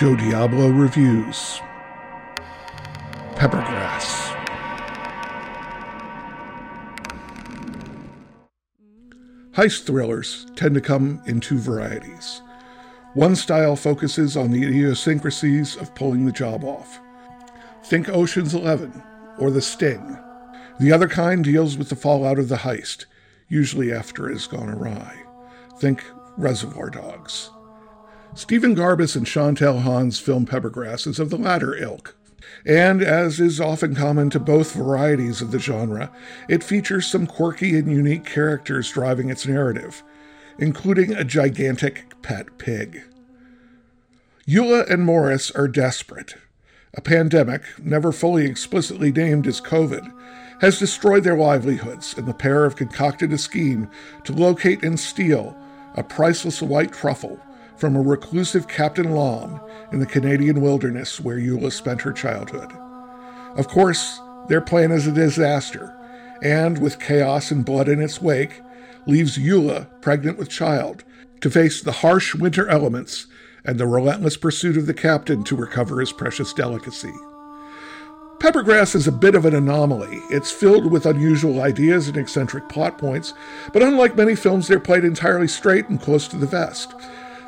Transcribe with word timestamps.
Joe 0.00 0.16
Diablo 0.16 0.70
reviews 0.70 1.60
Peppergrass. 3.34 4.34
Heist 9.52 9.84
thrillers 9.84 10.46
tend 10.56 10.74
to 10.74 10.80
come 10.80 11.20
in 11.26 11.40
two 11.40 11.58
varieties. 11.58 12.40
One 13.12 13.36
style 13.36 13.76
focuses 13.76 14.38
on 14.38 14.52
the 14.52 14.64
idiosyncrasies 14.64 15.76
of 15.76 15.94
pulling 15.94 16.24
the 16.24 16.32
job 16.32 16.64
off. 16.64 16.98
Think 17.84 18.08
Ocean's 18.08 18.54
Eleven 18.54 19.02
or 19.38 19.50
The 19.50 19.60
Sting. 19.60 20.16
The 20.80 20.92
other 20.92 21.08
kind 21.08 21.44
deals 21.44 21.76
with 21.76 21.90
the 21.90 21.94
fallout 21.94 22.38
of 22.38 22.48
the 22.48 22.56
heist, 22.56 23.04
usually 23.50 23.92
after 23.92 24.30
it 24.30 24.32
has 24.32 24.46
gone 24.46 24.70
awry. 24.70 25.24
Think 25.78 26.02
Reservoir 26.38 26.88
Dogs. 26.88 27.50
Stephen 28.34 28.76
Garbus 28.76 29.16
and 29.16 29.26
Chantal 29.26 29.80
Hahn's 29.80 30.20
film 30.20 30.46
Peppergrass 30.46 31.06
is 31.06 31.18
of 31.18 31.30
the 31.30 31.36
latter 31.36 31.74
ilk. 31.74 32.16
And 32.64 33.02
as 33.02 33.40
is 33.40 33.60
often 33.60 33.94
common 33.94 34.30
to 34.30 34.38
both 34.38 34.72
varieties 34.72 35.42
of 35.42 35.50
the 35.50 35.58
genre, 35.58 36.12
it 36.48 36.62
features 36.62 37.06
some 37.06 37.26
quirky 37.26 37.76
and 37.76 37.90
unique 37.90 38.24
characters 38.24 38.90
driving 38.90 39.30
its 39.30 39.46
narrative, 39.46 40.04
including 40.58 41.12
a 41.12 41.24
gigantic 41.24 42.22
pet 42.22 42.56
pig. 42.56 43.02
Eula 44.46 44.88
and 44.88 45.04
Morris 45.04 45.50
are 45.52 45.68
desperate. 45.68 46.36
A 46.94 47.00
pandemic, 47.00 47.62
never 47.82 48.12
fully 48.12 48.46
explicitly 48.46 49.10
named 49.10 49.46
as 49.46 49.60
COVID, 49.60 50.12
has 50.60 50.78
destroyed 50.78 51.24
their 51.24 51.36
livelihoods, 51.36 52.14
and 52.16 52.26
the 52.26 52.34
pair 52.34 52.64
have 52.64 52.76
concocted 52.76 53.32
a 53.32 53.38
scheme 53.38 53.88
to 54.24 54.32
locate 54.32 54.84
and 54.84 54.98
steal 54.98 55.56
a 55.94 56.02
priceless 56.04 56.62
white 56.62 56.92
truffle 56.92 57.40
from 57.80 57.96
a 57.96 58.02
reclusive 58.02 58.68
Captain 58.68 59.12
Lom 59.12 59.58
in 59.90 60.00
the 60.00 60.06
Canadian 60.06 60.60
wilderness 60.60 61.18
where 61.18 61.38
Eula 61.38 61.72
spent 61.72 62.02
her 62.02 62.12
childhood. 62.12 62.70
Of 63.56 63.68
course, 63.68 64.20
their 64.48 64.60
plan 64.60 64.92
is 64.92 65.06
a 65.06 65.12
disaster, 65.12 65.96
and 66.42 66.76
with 66.78 67.00
chaos 67.00 67.50
and 67.50 67.64
blood 67.64 67.88
in 67.88 68.02
its 68.02 68.20
wake, 68.20 68.60
leaves 69.06 69.38
Eula, 69.38 69.88
pregnant 70.02 70.36
with 70.36 70.50
child, 70.50 71.04
to 71.40 71.50
face 71.50 71.80
the 71.80 71.92
harsh 71.92 72.34
winter 72.34 72.68
elements 72.68 73.26
and 73.64 73.80
the 73.80 73.86
relentless 73.86 74.36
pursuit 74.36 74.76
of 74.76 74.86
the 74.86 74.94
captain 74.94 75.42
to 75.44 75.56
recover 75.56 76.00
his 76.00 76.12
precious 76.12 76.52
delicacy. 76.52 77.12
Peppergrass 78.40 78.94
is 78.94 79.06
a 79.06 79.12
bit 79.12 79.34
of 79.34 79.44
an 79.44 79.54
anomaly. 79.54 80.18
It's 80.30 80.50
filled 80.50 80.90
with 80.90 81.04
unusual 81.04 81.60
ideas 81.60 82.08
and 82.08 82.16
eccentric 82.16 82.68
plot 82.68 82.98
points, 82.98 83.34
but 83.72 83.82
unlike 83.82 84.16
many 84.16 84.34
films, 84.34 84.68
they're 84.68 84.80
played 84.80 85.04
entirely 85.04 85.48
straight 85.48 85.88
and 85.88 86.00
close 86.00 86.26
to 86.28 86.36
the 86.36 86.46
vest. 86.46 86.94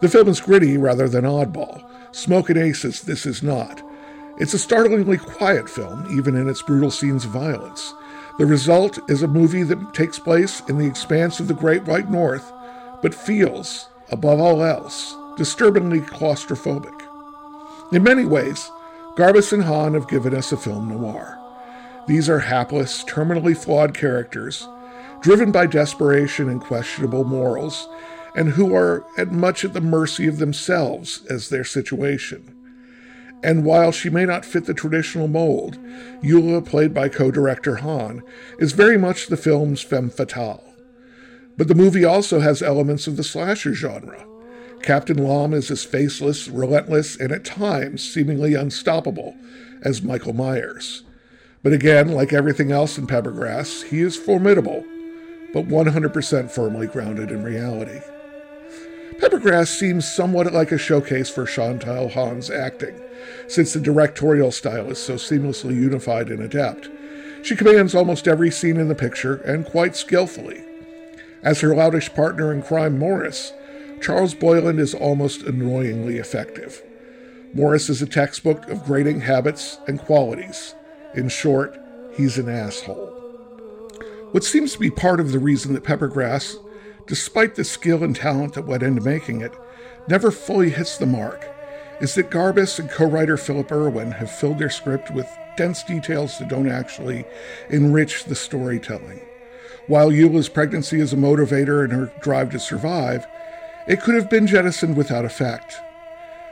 The 0.00 0.08
film 0.08 0.28
is 0.28 0.40
gritty 0.40 0.76
rather 0.76 1.08
than 1.08 1.24
oddball. 1.24 1.82
Smokin' 2.12 2.56
Aces, 2.56 3.02
this 3.02 3.26
is 3.26 3.42
not. 3.42 3.82
It's 4.38 4.54
a 4.54 4.58
startlingly 4.58 5.18
quiet 5.18 5.68
film, 5.68 6.06
even 6.16 6.36
in 6.36 6.48
its 6.48 6.62
brutal 6.62 6.92
scenes 6.92 7.24
of 7.24 7.32
violence. 7.32 7.92
The 8.38 8.46
result 8.46 8.98
is 9.10 9.22
a 9.22 9.28
movie 9.28 9.64
that 9.64 9.94
takes 9.94 10.20
place 10.20 10.62
in 10.68 10.78
the 10.78 10.86
expanse 10.86 11.40
of 11.40 11.48
the 11.48 11.54
Great 11.54 11.82
White 11.84 12.08
North, 12.08 12.52
but 13.02 13.12
feels, 13.14 13.88
above 14.10 14.38
all 14.38 14.62
else, 14.62 15.16
disturbingly 15.36 16.00
claustrophobic. 16.00 16.94
In 17.92 18.04
many 18.04 18.24
ways, 18.24 18.70
Garbus 19.16 19.52
and 19.52 19.64
Hahn 19.64 19.94
have 19.94 20.08
given 20.08 20.32
us 20.32 20.52
a 20.52 20.56
film 20.56 20.88
noir. 20.88 21.36
These 22.06 22.28
are 22.28 22.38
hapless, 22.38 23.02
terminally 23.02 23.56
flawed 23.56 23.92
characters, 23.92 24.68
driven 25.20 25.50
by 25.50 25.66
desperation 25.66 26.48
and 26.48 26.60
questionable 26.60 27.24
morals, 27.24 27.88
and 28.38 28.50
who 28.50 28.72
are 28.72 29.04
at 29.16 29.32
much 29.32 29.64
at 29.64 29.72
the 29.72 29.80
mercy 29.80 30.28
of 30.28 30.38
themselves 30.38 31.26
as 31.28 31.48
their 31.48 31.64
situation. 31.64 32.54
And 33.42 33.64
while 33.64 33.90
she 33.90 34.08
may 34.10 34.24
not 34.24 34.44
fit 34.44 34.64
the 34.66 34.74
traditional 34.74 35.26
mold, 35.26 35.76
Eula, 36.22 36.64
played 36.64 36.94
by 36.94 37.08
co 37.08 37.32
director 37.32 37.76
Hahn, 37.76 38.22
is 38.60 38.70
very 38.72 38.96
much 38.96 39.26
the 39.26 39.36
film's 39.36 39.82
femme 39.82 40.08
fatale. 40.08 40.62
But 41.56 41.66
the 41.66 41.74
movie 41.74 42.04
also 42.04 42.38
has 42.38 42.62
elements 42.62 43.08
of 43.08 43.16
the 43.16 43.24
slasher 43.24 43.74
genre. 43.74 44.24
Captain 44.82 45.18
Lom 45.18 45.52
is 45.52 45.68
as 45.68 45.84
faceless, 45.84 46.46
relentless, 46.46 47.16
and 47.16 47.32
at 47.32 47.44
times 47.44 48.08
seemingly 48.08 48.54
unstoppable 48.54 49.36
as 49.82 50.00
Michael 50.00 50.32
Myers. 50.32 51.02
But 51.64 51.72
again, 51.72 52.12
like 52.12 52.32
everything 52.32 52.70
else 52.70 52.98
in 52.98 53.08
Peppergrass, 53.08 53.88
he 53.88 54.00
is 54.00 54.16
formidable, 54.16 54.84
but 55.52 55.66
100% 55.66 56.52
firmly 56.52 56.86
grounded 56.86 57.32
in 57.32 57.42
reality. 57.42 58.00
Peppergrass 59.38 59.68
seems 59.68 60.04
somewhat 60.04 60.52
like 60.52 60.72
a 60.72 60.78
showcase 60.78 61.30
for 61.30 61.46
Chantal 61.46 62.08
Hahn's 62.08 62.50
acting, 62.50 63.00
since 63.46 63.72
the 63.72 63.78
directorial 63.78 64.50
style 64.50 64.90
is 64.90 64.98
so 64.98 65.14
seamlessly 65.14 65.76
unified 65.76 66.28
and 66.28 66.42
adept. 66.42 66.88
She 67.44 67.54
commands 67.54 67.94
almost 67.94 68.26
every 68.26 68.50
scene 68.50 68.78
in 68.78 68.88
the 68.88 68.96
picture, 68.96 69.36
and 69.36 69.64
quite 69.64 69.94
skillfully. 69.94 70.64
As 71.40 71.60
her 71.60 71.68
loutish 71.68 72.12
partner 72.16 72.52
in 72.52 72.62
crime, 72.62 72.98
Morris, 72.98 73.52
Charles 74.02 74.34
Boylan 74.34 74.80
is 74.80 74.92
almost 74.92 75.42
annoyingly 75.42 76.16
effective. 76.16 76.82
Morris 77.54 77.88
is 77.88 78.02
a 78.02 78.06
textbook 78.06 78.68
of 78.68 78.84
grating 78.84 79.20
habits 79.20 79.78
and 79.86 80.00
qualities. 80.00 80.74
In 81.14 81.28
short, 81.28 81.78
he's 82.16 82.38
an 82.38 82.48
asshole. 82.48 83.06
What 84.32 84.42
seems 84.42 84.72
to 84.72 84.80
be 84.80 84.90
part 84.90 85.20
of 85.20 85.30
the 85.30 85.38
reason 85.38 85.74
that 85.74 85.84
Peppergrass 85.84 86.56
despite 87.08 87.54
the 87.54 87.64
skill 87.64 88.04
and 88.04 88.14
talent 88.14 88.54
that 88.54 88.66
went 88.66 88.82
into 88.82 89.00
making 89.00 89.40
it, 89.40 89.52
never 90.06 90.30
fully 90.30 90.70
hits 90.70 90.98
the 90.98 91.06
mark 91.06 91.48
is 92.00 92.14
that 92.14 92.30
Garbus 92.30 92.78
and 92.78 92.90
co 92.90 93.06
writer 93.06 93.36
Philip 93.36 93.72
Irwin 93.72 94.12
have 94.12 94.30
filled 94.30 94.58
their 94.58 94.70
script 94.70 95.10
with 95.10 95.26
dense 95.56 95.82
details 95.82 96.38
that 96.38 96.48
don't 96.48 96.70
actually 96.70 97.24
enrich 97.70 98.24
the 98.24 98.34
storytelling. 98.34 99.20
While 99.88 100.10
Eula's 100.10 100.48
pregnancy 100.48 101.00
is 101.00 101.12
a 101.12 101.16
motivator 101.16 101.84
in 101.84 101.90
her 101.90 102.12
drive 102.20 102.50
to 102.50 102.60
survive, 102.60 103.26
it 103.88 104.02
could 104.02 104.14
have 104.14 104.30
been 104.30 104.46
jettisoned 104.46 104.96
without 104.96 105.24
effect. 105.24 105.80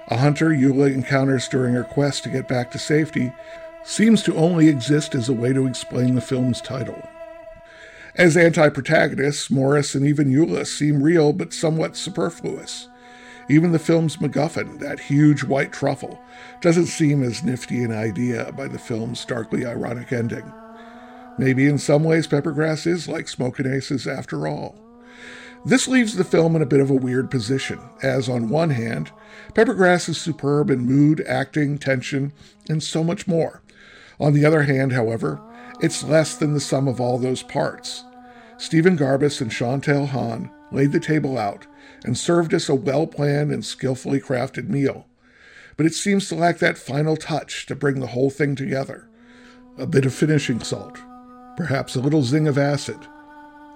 A 0.09 0.17
hunter 0.17 0.49
Eula 0.49 0.93
encounters 0.93 1.49
during 1.49 1.75
her 1.75 1.85
quest 1.85 2.25
to 2.25 2.31
get 2.31 2.49
back 2.49 2.71
to 2.71 2.79
safety 2.79 3.33
seems 3.85 4.23
to 4.23 4.37
only 4.37 4.69
exist 4.69 5.15
as 5.15 5.29
a 5.29 5.33
way 5.33 5.53
to 5.53 5.67
explain 5.67 6.15
the 6.15 6.21
film's 6.21 6.61
title. 6.61 7.01
As 8.19 8.35
anti 8.35 8.71
protagonists, 8.71 9.51
Morris 9.51 9.95
and 9.95 10.07
even 10.07 10.33
Eula 10.33 10.67
seem 10.67 11.03
real 11.03 11.35
but 11.35 11.53
somewhat 11.53 11.99
superfluous. 11.99 12.89
Even 13.51 13.73
the 13.73 13.79
film's 13.79 14.17
MacGuffin, 14.17 14.79
that 14.79 14.99
huge 14.99 15.45
white 15.45 15.71
truffle, 15.71 16.19
doesn't 16.63 16.87
seem 16.87 17.23
as 17.23 17.45
nifty 17.45 17.83
an 17.83 17.93
idea 17.93 18.53
by 18.57 18.69
the 18.69 18.79
film's 18.79 19.23
darkly 19.27 19.67
ironic 19.67 20.15
ending. 20.15 20.51
Maybe 21.39 21.67
in 21.67 21.77
some 21.77 22.05
ways 22.05 22.27
Peppergrass 22.27 22.87
is 22.87 23.07
like 23.07 23.29
Smokin' 23.29 23.71
Aces 23.71 24.07
after 24.07 24.47
all. 24.47 24.77
This 25.67 25.87
leaves 25.87 26.17
the 26.17 26.25
film 26.25 26.57
in 26.57 26.63
a 26.63 26.67
bit 26.67 26.81
of 26.81 26.89
a 26.89 26.95
weird 26.95 27.31
position, 27.31 27.81
as 28.03 28.31
on 28.31 28.49
one 28.49 28.71
hand, 28.71 29.11
Peppergrass 29.53 30.09
is 30.09 30.17
superb 30.17 30.71
in 30.71 30.87
mood, 30.87 31.23
acting, 31.29 31.77
tension, 31.77 32.33
and 32.67 32.83
so 32.83 33.05
much 33.05 33.29
more. 33.29 33.63
On 34.19 34.33
the 34.33 34.47
other 34.47 34.63
hand, 34.63 34.93
however, 34.93 35.39
it's 35.81 36.03
less 36.03 36.37
than 36.37 36.55
the 36.55 36.61
sum 36.61 36.89
of 36.89 37.01
all 37.01 37.19
those 37.19 37.43
parts. 37.43 38.05
Stephen 38.59 38.97
Garbus 38.97 39.41
and 39.41 39.51
Chantal 39.51 40.07
Hahn 40.07 40.51
laid 40.73 40.93
the 40.93 41.01
table 41.01 41.39
out 41.39 41.67
and 42.05 42.17
served 42.17 42.55
us 42.55 42.69
a 42.69 42.75
well 42.75 43.07
planned 43.07 43.53
and 43.53 43.65
skillfully 43.65 44.21
crafted 44.21 44.69
meal. 44.69 45.07
But 45.77 45.87
it 45.87 45.95
seems 45.95 46.29
to 46.29 46.35
lack 46.35 46.59
that 46.59 46.79
final 46.79 47.17
touch 47.17 47.67
to 47.67 47.75
bring 47.75 48.01
the 48.01 48.09
whole 48.09 48.31
thing 48.31 48.55
together. 48.55 49.09
A 49.79 49.87
bit 49.87 50.07
of 50.07 50.15
finishing 50.15 50.61
salt, 50.61 50.99
perhaps 51.57 51.95
a 51.95 52.01
little 52.01 52.23
zing 52.23 52.49
of 52.49 52.57
acid, 52.57 52.99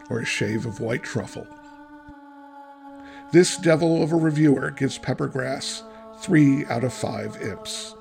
or 0.08 0.20
a 0.20 0.24
shave 0.24 0.64
of 0.64 0.80
white 0.80 1.02
truffle. 1.02 1.46
This 3.32 3.58
devil 3.58 4.02
of 4.02 4.12
a 4.12 4.16
reviewer 4.16 4.70
gives 4.70 4.98
Peppergrass 4.98 5.82
three 6.20 6.64
out 6.66 6.84
of 6.84 6.92
five 6.92 7.40
imps. 7.42 7.94